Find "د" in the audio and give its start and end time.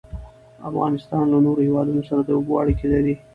2.23-2.29